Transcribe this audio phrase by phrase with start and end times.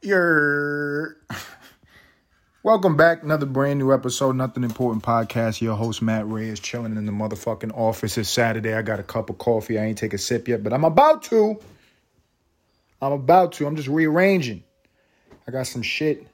[0.00, 1.16] You're
[2.62, 3.24] welcome back.
[3.24, 5.60] Another brand new episode, Nothing Important Podcast.
[5.60, 8.16] Your host Matt Ray is chilling in the motherfucking office.
[8.16, 8.74] It's Saturday.
[8.74, 9.76] I got a cup of coffee.
[9.76, 11.58] I ain't take a sip yet, but I'm about to.
[13.02, 13.66] I'm about to.
[13.66, 14.62] I'm just rearranging.
[15.48, 16.24] I got some shit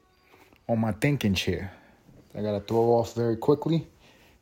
[0.69, 1.71] on my thinking chair.
[2.37, 3.87] I gotta throw off very quickly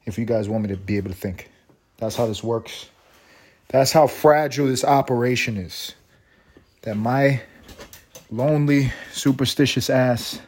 [0.05, 1.49] if you guys want me to be able to think.
[1.95, 2.89] That's how this works.
[3.69, 5.95] That's how fragile this operation is.
[6.81, 7.41] That my
[8.33, 10.41] lonely, superstitious ass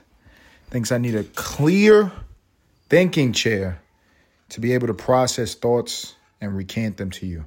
[0.71, 2.12] thinks I need a clear
[2.89, 3.80] thinking chair
[4.49, 7.45] to be able to process thoughts and recant them to you.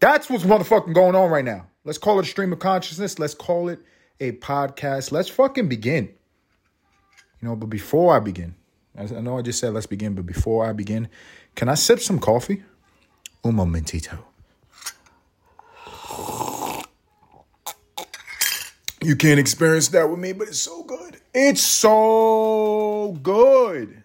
[0.00, 1.66] That's what's motherfucking going on right now.
[1.84, 3.18] Let's call it a stream of consciousness.
[3.18, 3.78] Let's call it
[4.20, 5.12] a podcast.
[5.12, 6.08] Let's fucking begin.
[7.40, 8.54] You know, but before I begin,
[8.96, 11.08] I know I just said let's begin, but before I begin,
[11.56, 12.62] can I sip some coffee?
[13.44, 14.33] Un momentito.
[19.04, 21.20] You can't experience that with me, but it's so good.
[21.34, 24.02] It's so good.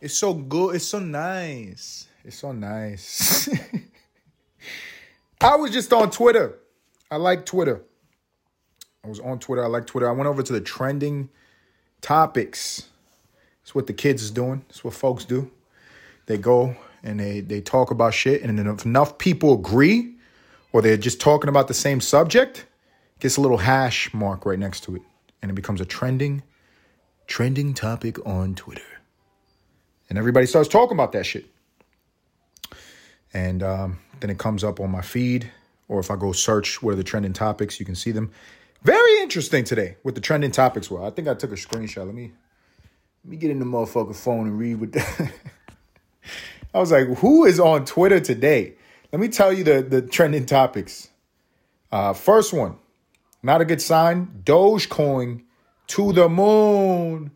[0.00, 0.74] It's so good.
[0.74, 2.08] It's so nice.
[2.24, 3.48] It's so nice.
[5.40, 6.58] I was just on Twitter.
[7.08, 7.82] I like Twitter.
[9.04, 9.62] I was on Twitter.
[9.62, 10.08] I like Twitter.
[10.08, 11.28] I went over to the trending
[12.00, 12.88] topics.
[13.62, 14.64] It's what the kids is doing.
[14.70, 15.52] It's what folks do.
[16.26, 20.16] They go and they they talk about shit, and if enough people agree,
[20.72, 22.66] or they're just talking about the same subject,
[23.20, 25.02] gets a little hash mark right next to it,
[25.42, 26.42] and it becomes a trending,
[27.26, 28.82] trending topic on Twitter.
[30.08, 31.46] And everybody starts talking about that shit.
[33.34, 35.50] And um, then it comes up on my feed,
[35.88, 38.30] or if I go search what are the trending topics, you can see them.
[38.82, 41.04] Very interesting today with the trending topics were.
[41.04, 42.06] I think I took a screenshot.
[42.06, 42.32] Let me
[43.24, 45.32] let me get in the motherfucking phone and read what the
[46.74, 48.74] I was like, who is on Twitter today?
[49.12, 51.08] Let me tell you the, the trending topics.
[51.90, 52.76] Uh, first one,
[53.42, 54.42] not a good sign.
[54.44, 55.42] Dogecoin
[55.88, 57.30] to the moon.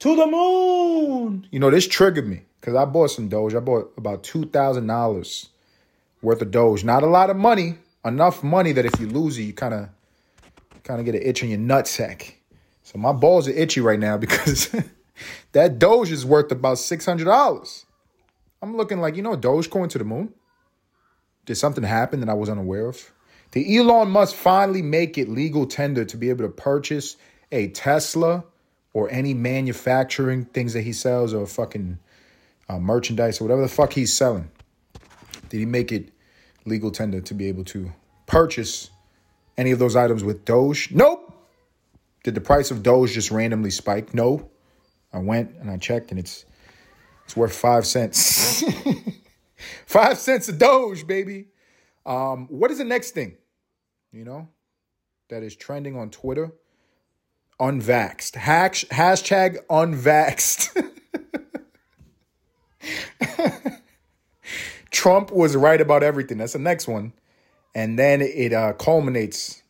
[0.00, 1.46] To the moon.
[1.50, 3.54] You know, this triggered me because I bought some Doge.
[3.54, 5.48] I bought about $2,000
[6.22, 6.84] worth of Doge.
[6.84, 9.88] Not a lot of money, enough money that if you lose it, you kind of
[10.84, 12.34] kind of get an itch in your nutsack.
[12.82, 14.74] So my balls are itchy right now because
[15.52, 17.84] that Doge is worth about $600.
[18.62, 20.32] I'm looking like, you know, Dogecoin to the moon?
[21.44, 23.12] Did something happen that I was unaware of?
[23.52, 27.16] Did Elon Musk finally make it legal tender to be able to purchase
[27.52, 28.44] a Tesla
[28.92, 31.98] or any manufacturing things that he sells or fucking
[32.68, 34.50] uh, merchandise or whatever the fuck he's selling?
[35.48, 36.10] Did he make it
[36.64, 37.92] legal tender to be able to
[38.26, 38.90] purchase
[39.56, 40.90] any of those items with Doge?
[40.92, 41.32] Nope.
[42.24, 44.12] Did the price of Doge just randomly spike?
[44.12, 44.50] No.
[45.12, 46.44] I went and I checked and it's
[47.24, 48.64] it's worth five cents.
[49.86, 51.46] five cents a Doge, baby.
[52.06, 53.36] Um, what is the next thing?
[54.12, 54.48] You know,
[55.28, 56.52] that is trending on Twitter.
[57.60, 58.36] Unvaxxed.
[58.36, 60.86] Hash, hashtag unvaxxed.
[64.90, 66.38] Trump was right about everything.
[66.38, 67.12] That's the next one.
[67.74, 69.62] And then it uh, culminates.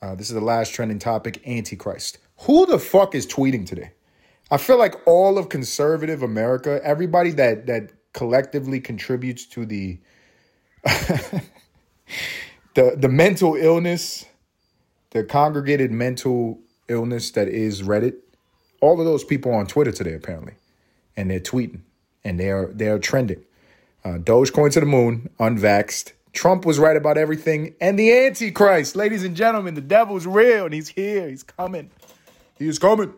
[0.00, 2.18] Uh, this is the last trending topic Antichrist.
[2.42, 3.92] Who the fuck is tweeting today?
[4.50, 9.98] I feel like all of conservative America, everybody that that collectively contributes to the
[12.74, 14.26] the the mental illness,
[15.10, 18.14] the congregated mental illness that is Reddit,
[18.80, 20.54] all of those people on Twitter today apparently,
[21.16, 21.82] and they're tweeting
[22.24, 23.44] and they are they are trending.
[24.04, 26.12] Uh, Dogecoin to the moon, unvaxxed.
[26.32, 30.74] Trump was right about everything, and the Antichrist, ladies and gentlemen, the devil's real, and
[30.74, 31.28] he's here.
[31.28, 31.90] He's coming.
[32.58, 33.14] He is coming.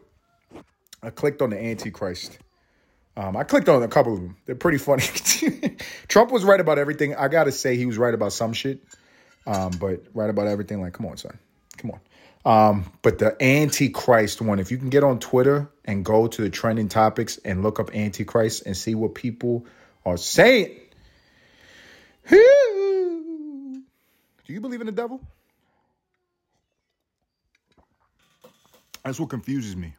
[1.03, 2.39] I clicked on the Antichrist.
[3.17, 4.37] Um, I clicked on a couple of them.
[4.47, 5.03] They're pretty funny.
[6.09, 7.15] Trump was right about everything.
[7.15, 8.83] I gotta say he was right about some shit,
[9.47, 10.81] um, but right about everything.
[10.81, 11.39] Like, come on, son,
[11.77, 12.01] come on.
[12.43, 16.51] Um, but the Antichrist one, if you can get on Twitter and go to the
[16.51, 19.67] trending topics and look up Antichrist and see what people
[20.07, 20.79] are saying.
[22.29, 22.37] Do
[24.47, 25.21] you believe in the devil?
[29.05, 29.95] That's what confuses me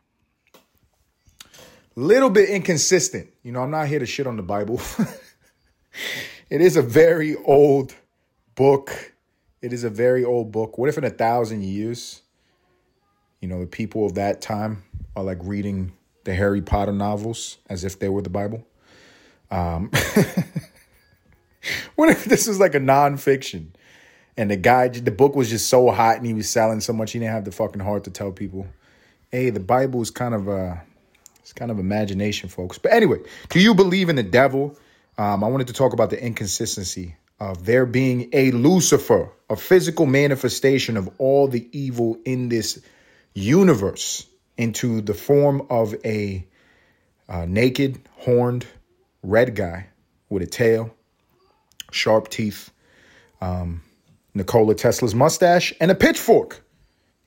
[1.96, 3.30] little bit inconsistent.
[3.44, 4.82] You know, I'm not here to shit on the Bible.
[6.50, 7.96] it is a very old
[8.56, 9.14] book.
[9.62, 10.78] It is a very old book.
[10.78, 12.22] What if in a thousand years,
[13.42, 14.84] you know, the people of that time
[15.16, 15.94] are like reading
[16.24, 18.66] the Harry Potter novels as if they were the Bible?
[19.50, 19.92] Um,
[21.96, 23.68] what if this was like a nonfiction
[24.38, 27.12] and the guy, the book was just so hot and he was selling so much
[27.12, 28.68] he didn't have the fucking heart to tell people,
[29.32, 30.84] hey, the Bible is kind of a
[31.42, 32.78] it's kind of imagination, folks.
[32.78, 34.78] But anyway, do you believe in the devil?
[35.18, 40.06] Um, I wanted to talk about the inconsistency of there being a Lucifer, a physical
[40.06, 42.80] manifestation of all the evil in this
[43.34, 44.28] universe
[44.58, 46.46] into the form of a
[47.28, 48.66] uh, naked, horned,
[49.24, 49.88] red guy
[50.30, 50.94] with a tail,
[51.92, 52.70] sharp teeth,
[53.42, 53.82] um,
[54.34, 56.64] Nikola Tesla's mustache, and a pitchfork.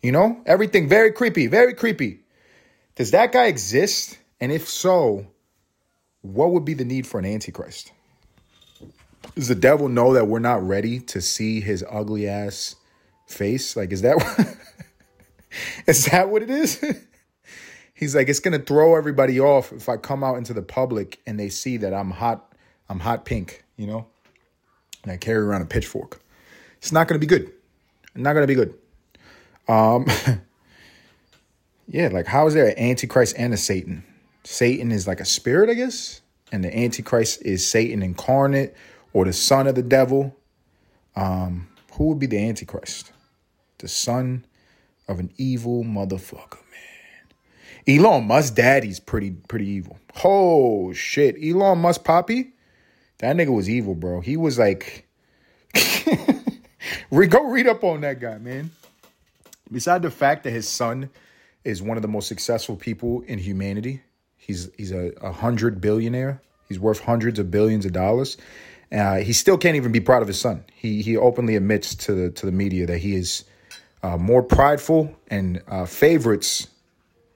[0.02, 2.20] You know, everything very creepy, very creepy.
[2.96, 4.18] Does that guy exist?
[4.40, 5.26] And if so,
[6.22, 7.92] what would be the need for an antichrist?
[9.34, 12.76] Does the devil know that we're not ready to see his ugly ass
[13.26, 13.76] face?
[13.76, 14.16] Like, is that
[15.86, 16.84] is that what it is?
[17.94, 21.38] He's like, it's gonna throw everybody off if I come out into the public and
[21.38, 22.52] they see that I'm hot,
[22.88, 24.06] I'm hot pink, you know,
[25.02, 26.20] and I carry around a pitchfork.
[26.78, 27.50] It's not gonna be good.
[28.14, 28.74] Not gonna be good.
[29.66, 30.06] Um,
[31.88, 34.04] yeah, like how is there an antichrist and a Satan?
[34.44, 36.20] Satan is like a spirit, I guess,
[36.52, 38.74] and the antichrist is Satan incarnate
[39.12, 40.36] or the son of the devil.
[41.16, 43.12] Um, who would be the antichrist?
[43.78, 44.44] The son
[45.08, 47.98] of an evil motherfucker, man.
[47.98, 49.98] Elon Musk daddy's pretty pretty evil.
[50.24, 51.36] Oh shit.
[51.42, 52.52] Elon Musk poppy?
[53.18, 54.20] That nigga was evil, bro.
[54.20, 55.06] He was like
[57.10, 58.70] Go read up on that guy, man.
[59.70, 61.10] Beside the fact that his son
[61.64, 64.02] is one of the most successful people in humanity,
[64.36, 66.40] he's he's a, a hundred billionaire.
[66.68, 68.36] He's worth hundreds of billions of dollars.
[68.92, 70.64] Uh, he still can't even be proud of his son.
[70.74, 73.44] He he openly admits to the to the media that he is
[74.02, 76.68] uh, more prideful and uh, favorites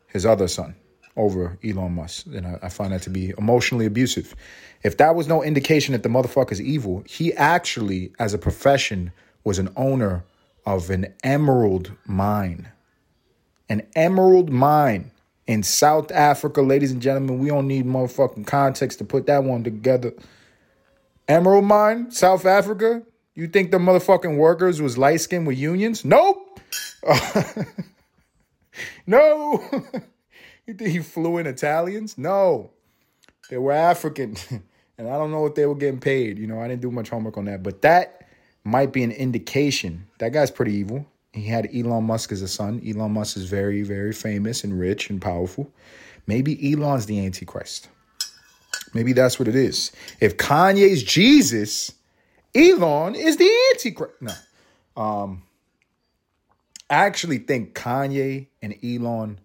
[0.07, 0.75] his other son
[1.17, 4.37] over Elon Musk, and I, I, find that to be emotionally abusive.
[4.85, 9.59] If that was no indication that the motherfucker's evil, he actually, as a profession, was
[9.59, 10.25] an owner
[10.65, 12.69] of an emerald mine.
[13.69, 15.11] An emerald mine
[15.47, 17.39] in South Africa, ladies and gentlemen.
[17.39, 20.13] We don't need motherfucking context to put that one together.
[21.27, 23.03] Emerald mine, South Africa.
[23.35, 26.05] You think the motherfucking workers was light skinned with unions?
[26.05, 26.61] Nope.
[29.07, 29.63] no.
[30.67, 32.19] you think he flew in Italians?
[32.19, 32.71] No.
[33.49, 34.37] They were African.
[34.99, 36.39] and I don't know what they were getting paid.
[36.39, 37.63] You know, I didn't do much homework on that.
[37.63, 38.27] But that
[38.65, 40.07] might be an indication.
[40.19, 41.07] That guy's pretty evil.
[41.39, 42.83] He had Elon Musk as a son.
[42.87, 45.71] Elon Musk is very, very famous and rich and powerful.
[46.27, 47.89] Maybe Elon's the Antichrist.
[48.95, 49.93] Maybe that's what it is.
[50.21, 51.93] If Kanye's Jesus,
[52.55, 54.15] Elon is the Antichrist.
[54.21, 54.33] No.
[54.97, 55.43] Um,
[56.91, 59.41] I actually think Kanye and Elon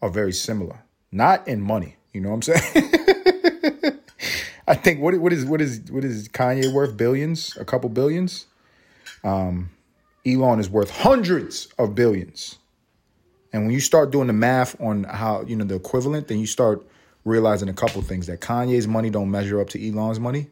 [0.00, 0.84] are very similar.
[1.10, 1.96] Not in money.
[2.12, 2.90] You know what I'm saying?
[4.68, 6.96] I think what what is what is what is Kanye worth?
[6.96, 8.46] Billions, a couple billions.
[9.22, 9.70] Um,
[10.26, 12.58] Elon is worth hundreds of billions.
[13.52, 16.46] And when you start doing the math on how you know the equivalent, then you
[16.46, 16.86] start
[17.24, 20.48] realizing a couple things that Kanye's money don't measure up to Elon's money.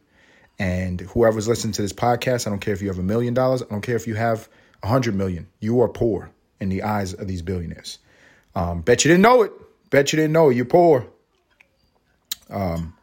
[0.59, 3.63] And whoever's listening to this podcast, I don't care if you have a million dollars,
[3.63, 4.49] I don't care if you have
[4.83, 6.31] a hundred million, you are poor
[6.61, 7.99] in the eyes of these billionaires.
[8.55, 9.53] Um, bet you didn't know it.
[9.91, 10.57] Bet you didn't know it.
[10.57, 11.07] You're poor.
[12.51, 12.95] Um,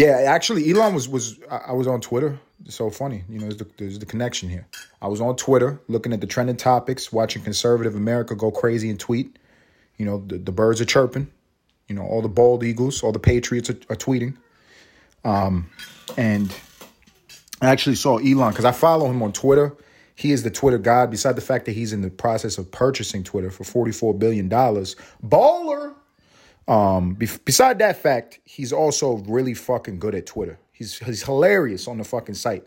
[0.00, 2.38] yeah, actually, Elon was was I was on Twitter.
[2.64, 3.42] It's so funny, you know.
[3.42, 4.66] There's the, there's the connection here.
[5.02, 8.98] I was on Twitter looking at the trending topics, watching conservative America go crazy and
[8.98, 9.38] tweet.
[9.98, 11.30] You know, the, the birds are chirping.
[11.86, 14.36] You know, all the bald eagles, all the patriots are, are tweeting.
[15.22, 15.68] Um,
[16.16, 16.54] and
[17.60, 19.76] I actually saw Elon because I follow him on Twitter.
[20.14, 21.10] He is the Twitter god.
[21.10, 24.48] Beside the fact that he's in the process of purchasing Twitter for forty four billion
[24.48, 25.94] dollars, baller.
[26.68, 30.58] Um, be- beside that fact, he's also really fucking good at Twitter.
[30.72, 32.66] He's he's hilarious on the fucking site.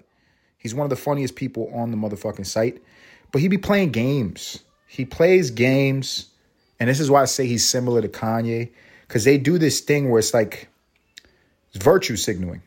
[0.57, 2.81] He's one of the funniest people on the motherfucking site.
[3.31, 4.63] But he be playing games.
[4.88, 6.27] He plays games,
[6.79, 8.71] and this is why I say he's similar to Kanye,
[9.07, 10.69] because they do this thing where it's like
[11.73, 12.62] it's virtue signaling.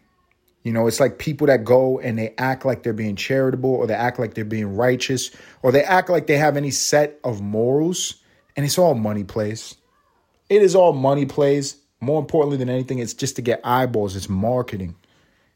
[0.64, 3.86] You know, it's like people that go and they act like they're being charitable, or
[3.86, 5.30] they act like they're being righteous,
[5.62, 8.16] or they act like they have any set of morals,
[8.56, 9.76] and it's all money plays.
[10.48, 11.76] It is all money plays.
[12.00, 14.16] More importantly than anything, it's just to get eyeballs.
[14.16, 14.96] It's marketing.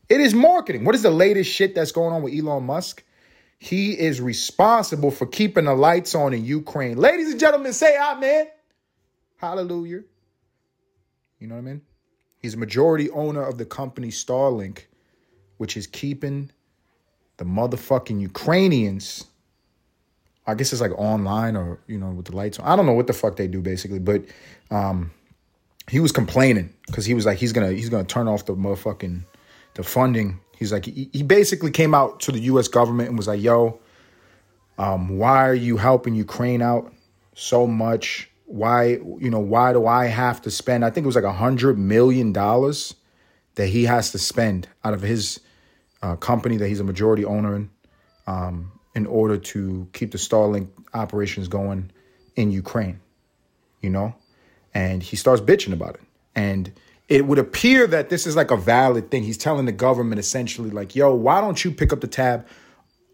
[0.08, 0.84] It is marketing.
[0.84, 3.04] What is the latest shit that's going on with Elon Musk?
[3.58, 6.96] He is responsible for keeping the lights on in Ukraine.
[6.96, 8.48] Ladies and gentlemen, say amen.
[9.36, 10.02] Hallelujah.
[11.38, 11.82] You know what I mean?
[12.38, 14.86] He's a majority owner of the company Starlink,
[15.58, 16.50] which is keeping
[17.36, 19.26] the motherfucking Ukrainians
[20.50, 22.66] I guess it's like online or you know with the lights on.
[22.66, 24.24] I don't know what the fuck they do basically, but
[24.70, 25.10] um,
[25.88, 29.24] he was complaining because he was like he's gonna he's gonna turn off the motherfucking
[29.74, 30.40] the funding.
[30.56, 32.68] He's like he, he basically came out to the U.S.
[32.68, 33.80] government and was like, "Yo,
[34.78, 36.92] um, why are you helping Ukraine out
[37.34, 38.30] so much?
[38.46, 40.84] Why you know why do I have to spend?
[40.84, 42.94] I think it was like a hundred million dollars
[43.54, 45.40] that he has to spend out of his
[46.02, 47.70] uh, company that he's a majority owner in."
[48.26, 51.90] Um, in order to keep the Starlink operations going
[52.36, 53.00] in Ukraine,
[53.80, 54.14] you know?
[54.74, 56.02] And he starts bitching about it.
[56.34, 56.72] And
[57.08, 59.24] it would appear that this is like a valid thing.
[59.24, 62.46] He's telling the government essentially, like, yo, why don't you pick up the tab?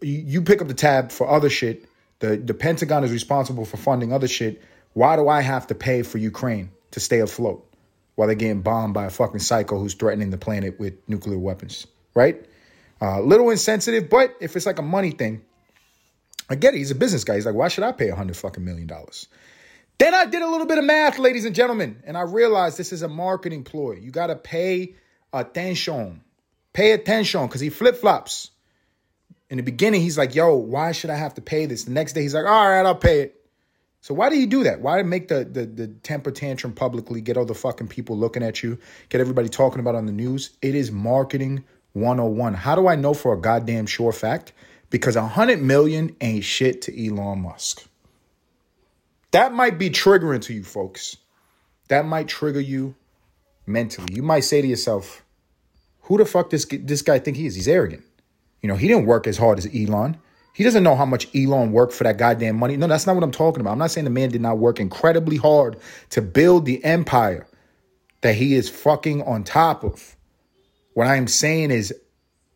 [0.01, 1.89] You pick up the tab for other shit.
[2.19, 4.61] The, the Pentagon is responsible for funding other shit.
[4.93, 7.67] Why do I have to pay for Ukraine to stay afloat
[8.15, 11.87] while they're getting bombed by a fucking psycho who's threatening the planet with nuclear weapons?
[12.13, 12.45] Right?
[13.01, 15.43] A uh, little insensitive, but if it's like a money thing,
[16.49, 16.77] I get it.
[16.77, 17.35] He's a business guy.
[17.35, 19.27] He's like, why should I pay a hundred fucking million dollars?
[19.97, 22.93] Then I did a little bit of math, ladies and gentlemen, and I realized this
[22.93, 23.93] is a marketing ploy.
[23.93, 24.95] You got to pay
[25.33, 26.21] attention.
[26.73, 28.51] Pay attention because he flip flops.
[29.49, 31.85] In the beginning, he's like, yo, why should I have to pay this?
[31.85, 33.37] The next day, he's like, all right, I'll pay it.
[34.01, 34.81] So why do you do that?
[34.81, 38.61] Why make the, the, the temper tantrum publicly, get all the fucking people looking at
[38.61, 38.77] you,
[39.09, 40.51] get everybody talking about on the news?
[40.61, 41.63] It is marketing
[41.93, 42.53] 101.
[42.53, 44.53] How do I know for a goddamn sure fact?
[44.89, 47.85] Because a hundred million ain't shit to Elon Musk.
[49.31, 51.17] That might be triggering to you folks.
[51.89, 52.95] That might trigger you
[53.65, 54.15] mentally.
[54.15, 55.23] You might say to yourself,
[56.01, 57.55] who the fuck this this guy think he is?
[57.55, 58.03] He's arrogant.
[58.61, 60.17] You know, he didn't work as hard as Elon.
[60.53, 62.77] He doesn't know how much Elon worked for that goddamn money.
[62.77, 63.73] No, that's not what I'm talking about.
[63.73, 65.77] I'm not saying the man did not work incredibly hard
[66.11, 67.45] to build the empire
[68.21, 70.15] that he is fucking on top of.
[70.93, 71.93] What I'm saying is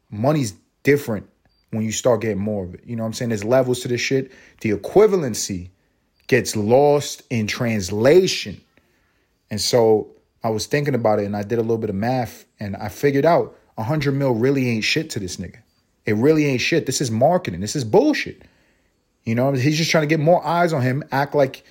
[0.10, 1.30] money's different
[1.72, 2.82] when you start getting more of it.
[2.86, 3.30] You know what I'm saying?
[3.30, 4.32] There's levels to this shit.
[4.62, 5.70] The equivalency
[6.28, 8.62] gets lost in translation.
[9.50, 10.12] And so
[10.44, 12.90] I was thinking about it and I did a little bit of math and I
[12.90, 15.58] figured out 100 mil really ain't shit to this nigga.
[16.06, 16.86] It really ain't shit.
[16.86, 17.62] This is marketing.
[17.62, 18.42] This is bullshit.
[19.24, 21.64] You know, he's just trying to get more eyes on him, act like,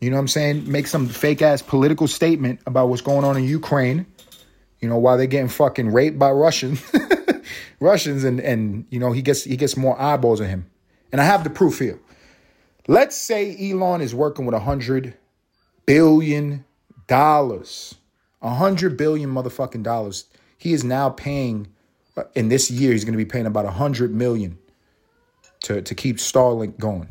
[0.00, 3.38] you know what I'm saying, make some fake ass political statement about what's going on
[3.38, 4.06] in Ukraine,
[4.80, 6.82] you know, while they're getting fucking raped by Russians.
[7.80, 10.70] Russians and and you know, he gets he gets more eyeballs on him.
[11.12, 12.00] And I have the proof here.
[12.88, 15.16] Let's say Elon is working with a hundred
[15.86, 16.64] billion
[17.06, 17.94] dollars.
[18.42, 20.26] A hundred billion motherfucking dollars.
[20.58, 21.68] He is now paying
[22.16, 24.58] uh, in this year, he's going to be paying about a hundred million
[25.62, 27.08] to to keep Starlink going,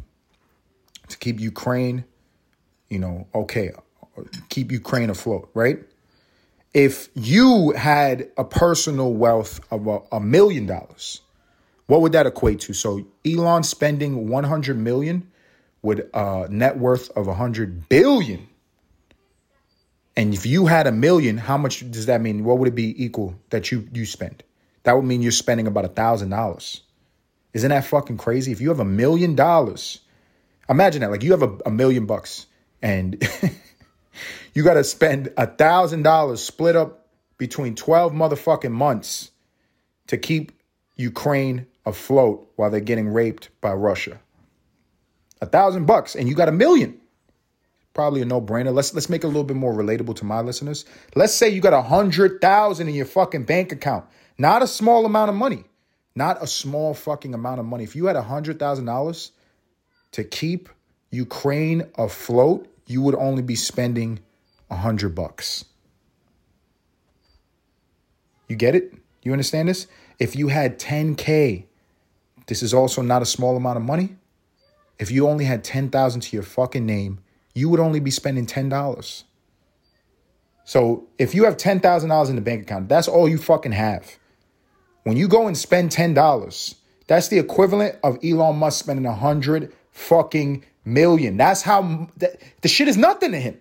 [1.10, 2.05] to keep Ukraine,
[2.89, 3.72] you know, okay,
[4.17, 5.84] uh, keep Ukraine afloat, right?
[6.74, 11.22] If you had a personal wealth of a, a million dollars,
[11.86, 12.74] what would that equate to?
[12.74, 15.32] So Elon spending 100 million
[15.82, 18.48] with uh, a net worth of 100 billion.
[20.15, 22.44] And if you had a million, how much does that mean?
[22.44, 24.44] What would it be equal that you you spend?
[24.84, 26.82] that would mean you're spending about a thousand dollars.
[27.53, 28.51] Isn't that fucking crazy?
[28.51, 30.00] If you have a million dollars,
[30.70, 31.12] imagine that.
[31.12, 32.46] Like you have a, a million bucks
[32.82, 33.22] and
[34.53, 39.32] you got to spend a thousand dollars split up between 12 motherfucking months
[40.08, 40.51] to keep
[40.96, 44.20] Ukraine afloat while they're getting raped by Russia.
[45.41, 47.00] A thousand bucks and you got a million.
[47.93, 48.74] Probably a no-brainer.
[48.74, 50.84] Let's let's make it a little bit more relatable to my listeners.
[51.15, 54.05] Let's say you got a hundred thousand in your fucking bank account
[54.38, 55.65] not a small amount of money.
[56.15, 57.84] Not a small fucking amount of money.
[57.84, 59.32] If you had a $100,000
[60.12, 60.70] to keep
[61.12, 64.20] Ukraine afloat, you would only be spending
[64.70, 65.66] a 100 bucks.
[68.48, 68.94] You get it?
[69.24, 69.88] You understand this?
[70.20, 71.66] If you had 10k,
[72.48, 74.18] this is also not a small amount of money.
[75.00, 77.20] If you only had 10,000 to your fucking name,
[77.54, 79.24] you would only be spending $10.
[80.66, 84.18] So, if you have $10,000 in the bank account, that's all you fucking have.
[85.04, 86.75] When you go and spend $10,
[87.08, 91.38] that's the equivalent of Elon Musk spending a hundred fucking million.
[91.38, 93.60] That's how that, the shit is nothing to him.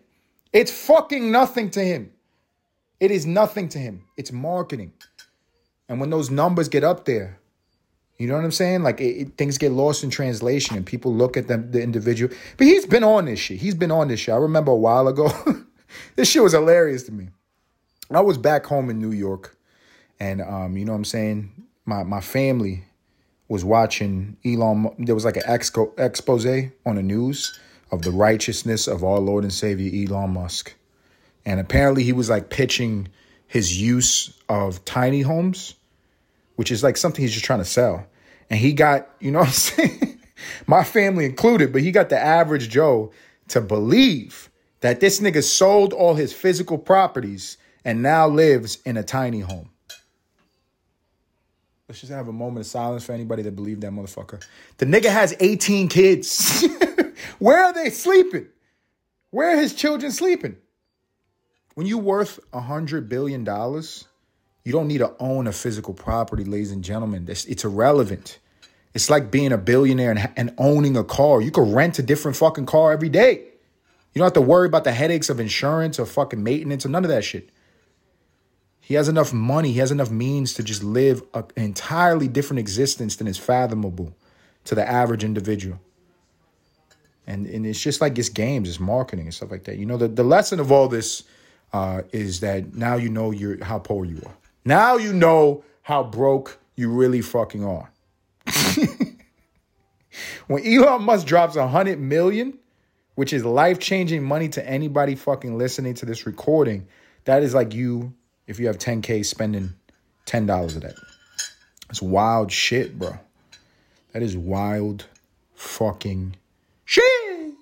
[0.52, 2.12] It's fucking nothing to him.
[3.00, 4.04] It is nothing to him.
[4.16, 4.92] It's marketing.
[5.88, 7.38] And when those numbers get up there,
[8.18, 8.82] you know what I'm saying?
[8.82, 12.32] Like it, it, things get lost in translation, and people look at them, the individual.
[12.56, 13.58] But he's been on this shit.
[13.58, 14.34] He's been on this shit.
[14.34, 15.32] I remember a while ago.
[16.16, 17.30] this shit was hilarious to me.
[18.10, 19.56] I was back home in New York
[20.22, 21.50] and um, you know what I'm saying?
[21.84, 22.84] My my family
[23.52, 24.94] was watching Elon.
[24.98, 26.46] There was like an expo, expose
[26.86, 30.74] on the news of the righteousness of our Lord and Savior Elon Musk,
[31.44, 33.08] and apparently he was like pitching
[33.46, 35.74] his use of tiny homes,
[36.56, 38.06] which is like something he's just trying to sell.
[38.48, 40.20] And he got, you know what I'm saying?
[40.66, 43.12] My family included, but he got the average Joe
[43.48, 44.48] to believe
[44.80, 49.68] that this nigga sold all his physical properties and now lives in a tiny home.
[51.92, 54.42] Let's just have a moment of silence for anybody that believed that motherfucker.
[54.78, 56.66] The nigga has 18 kids.
[57.38, 58.46] Where are they sleeping?
[59.28, 60.56] Where are his children sleeping?
[61.74, 64.06] When you're worth a hundred billion dollars,
[64.64, 67.26] you don't need to own a physical property, ladies and gentlemen.
[67.28, 68.38] It's, it's irrelevant.
[68.94, 71.42] It's like being a billionaire and, and owning a car.
[71.42, 73.34] You could rent a different fucking car every day.
[74.14, 77.04] You don't have to worry about the headaches of insurance or fucking maintenance or none
[77.04, 77.50] of that shit.
[78.84, 83.14] He has enough money, he has enough means to just live an entirely different existence
[83.16, 84.12] than is fathomable
[84.64, 85.78] to the average individual.
[87.24, 89.78] And, and it's just like it's games, it's marketing and stuff like that.
[89.78, 91.22] You know, the, the lesson of all this
[91.72, 94.34] uh, is that now you know you're how poor you are.
[94.64, 97.88] Now you know how broke you really fucking are.
[100.48, 102.58] when Elon Musk drops a hundred million,
[103.14, 106.88] which is life changing money to anybody fucking listening to this recording,
[107.24, 108.12] that is like you
[108.52, 109.72] if you have 10k spending
[110.26, 110.94] $10 of that.
[111.88, 113.18] It's wild shit, bro.
[114.12, 115.06] That is wild
[115.54, 116.36] fucking
[116.84, 117.54] shit.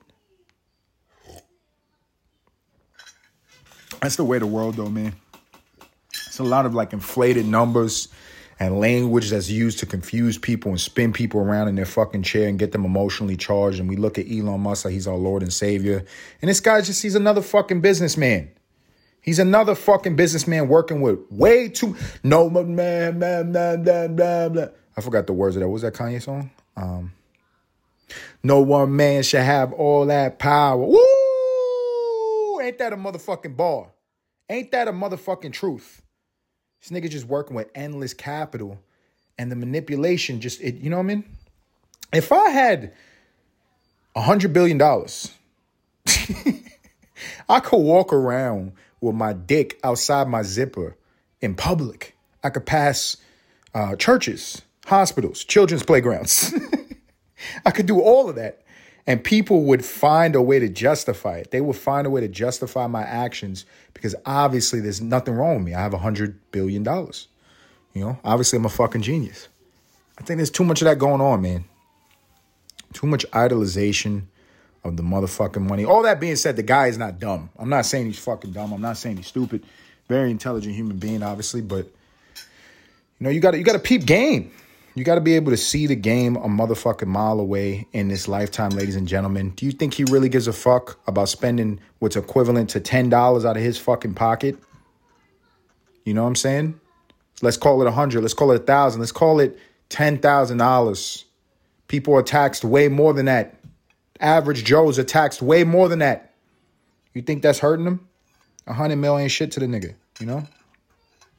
[4.03, 5.15] That's the way the world though, man.
[6.27, 8.09] It's a lot of like inflated numbers
[8.59, 12.49] and language that's used to confuse people and spin people around in their fucking chair
[12.49, 13.79] and get them emotionally charged.
[13.79, 16.05] And we look at Elon Musk like he's our Lord and Savior.
[16.43, 18.51] And this guy just he's another fucking businessman.
[19.23, 24.71] He's another fucking businessman working with way too no man, man, man, man, man, man.
[24.97, 25.69] I forgot the words of that.
[25.69, 26.51] What was that Kanye song?
[26.77, 27.13] Um,
[28.43, 30.79] no one man should have all that power.
[30.79, 32.61] Woo!
[32.61, 33.89] Ain't that a motherfucking bar?
[34.49, 36.03] Ain't that a motherfucking truth?
[36.81, 38.79] This nigga just working with endless capital
[39.39, 41.25] and the manipulation just it, you know what I mean?
[42.13, 42.93] If I had
[44.17, 45.33] a hundred billion dollars,
[47.49, 50.97] I could walk around with my dick outside my zipper
[51.41, 52.17] in public.
[52.43, 53.17] I could pass
[53.75, 56.55] uh, churches, hospitals, children's playgrounds.
[57.67, 58.63] I could do all of that.
[59.07, 61.51] And people would find a way to justify it.
[61.51, 63.65] They would find a way to justify my actions
[63.95, 65.75] because obviously there's nothing wrong with me.
[65.75, 67.27] I have a hundred billion dollars.
[67.95, 69.49] You know, obviously I'm a fucking genius.
[70.19, 71.65] I think there's too much of that going on, man.
[72.93, 74.25] Too much idolization
[74.85, 75.85] of the motherfucking money.
[75.85, 77.51] All that being said, the guy is not dumb.
[77.59, 78.73] I'm not saying he's fucking dumb.
[78.73, 79.65] I'm not saying he's stupid.
[80.09, 84.51] Very intelligent human being, obviously, but you know, you got you got to peep game.
[84.95, 88.27] You got to be able to see the game a motherfucking mile away in this
[88.27, 89.51] lifetime, ladies and gentlemen.
[89.51, 93.57] Do you think he really gives a fuck about spending what's equivalent to $10 out
[93.57, 94.59] of his fucking pocket?
[96.05, 96.81] You know what I'm saying?
[97.43, 98.23] Let's call it a hundred.
[98.23, 99.01] Let's call it a thousand.
[99.01, 101.25] Let's call it ten thousand dollars.
[101.89, 103.60] People are taxed way more than that.
[104.21, 106.35] Average Joes are taxed way more than that.
[107.15, 108.09] You think that's hurting them?
[108.67, 110.47] A hundred million shit to the nigga, you know?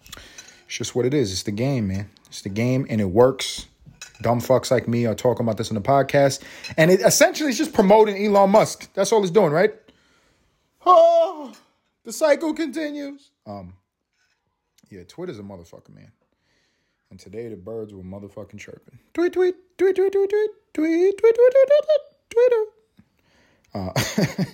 [0.08, 1.32] It's just what it is.
[1.32, 2.10] It's the game, man.
[2.28, 3.68] It's the game and it works.
[4.22, 6.42] Dumb fucks like me are talking about this on the podcast.
[6.78, 8.92] And it essentially is just promoting Elon Musk.
[8.94, 9.74] That's all it's doing, right?
[10.86, 11.54] Oh,
[12.04, 13.32] the cycle continues.
[13.46, 13.74] Um,
[14.90, 16.12] yeah, Twitter's a motherfucker, man.
[17.10, 19.00] And today the birds were motherfucking chirping.
[19.14, 22.11] Tweet, tweet, tweet, tweet, tweet, tweet, tweet, tweet, tweet, tweet, tweet, tweet.
[22.32, 22.66] Twitter.
[23.74, 23.92] Uh,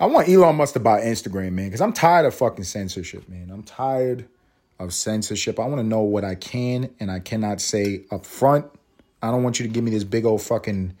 [0.00, 3.50] I want Elon Musk to buy Instagram, man, because I'm tired of fucking censorship, man.
[3.52, 4.26] I'm tired
[4.78, 5.60] of censorship.
[5.60, 8.66] I want to know what I can and I cannot say up front.
[9.22, 10.96] I don't want you to give me this big old fucking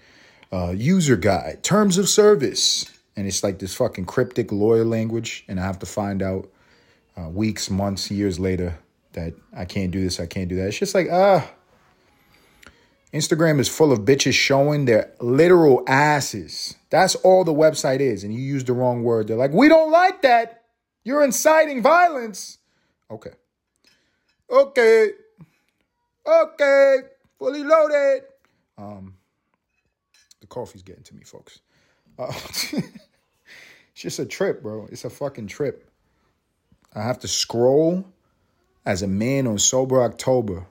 [0.52, 2.84] uh, user guide, terms of service.
[3.16, 5.44] And it's like this fucking cryptic lawyer language.
[5.48, 6.50] And I have to find out
[7.16, 8.78] uh, weeks, months, years later
[9.12, 10.68] that I can't do this, I can't do that.
[10.68, 11.50] It's just like, ah,
[13.12, 16.76] Instagram is full of bitches showing their literal asses.
[16.90, 18.22] That's all the website is.
[18.22, 19.26] And you use the wrong word.
[19.26, 20.64] They're like, we don't like that.
[21.02, 22.58] You're inciting violence.
[23.10, 23.30] Okay.
[24.48, 25.10] Okay.
[26.26, 26.96] Okay.
[27.38, 28.22] Fully loaded.
[28.78, 29.14] Um,
[30.40, 31.60] the coffee's getting to me, folks.
[32.18, 32.82] Uh, it's
[33.94, 34.86] just a trip, bro.
[34.92, 35.90] It's a fucking trip.
[36.94, 38.04] I have to scroll
[38.86, 40.66] as a man on Sober October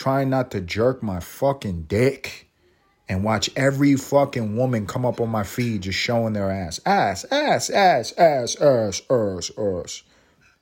[0.00, 2.48] trying not to jerk my fucking dick
[3.06, 6.80] and watch every fucking woman come up on my feed just showing their ass.
[6.86, 10.02] Ass, ass, ass, ass, ass, ass, ass.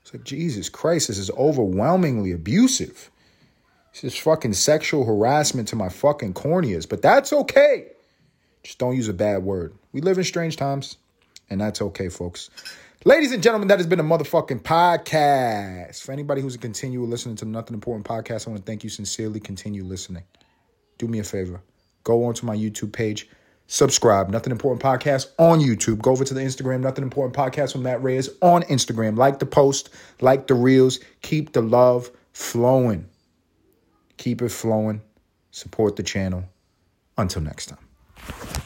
[0.02, 3.12] It's like, Jesus Christ, this is overwhelmingly abusive.
[3.92, 7.92] This is fucking sexual harassment to my fucking corneas, but that's okay.
[8.64, 9.72] Just don't use a bad word.
[9.92, 10.96] We live in strange times,
[11.48, 12.50] and that's okay, folks.
[13.04, 16.02] Ladies and gentlemen, that has been a motherfucking podcast.
[16.02, 18.90] For anybody who's a continual listening to Nothing Important podcast, I want to thank you
[18.90, 19.38] sincerely.
[19.38, 20.24] Continue listening.
[20.98, 21.62] Do me a favor.
[22.02, 23.28] Go onto my YouTube page.
[23.68, 26.00] Subscribe, Nothing Important Podcast on YouTube.
[26.00, 29.16] Go over to the Instagram, Nothing Important Podcast with Matt Reyes on Instagram.
[29.16, 30.98] Like the post, like the reels.
[31.22, 33.08] Keep the love flowing.
[34.16, 35.02] Keep it flowing.
[35.52, 36.44] Support the channel.
[37.16, 38.57] Until next time.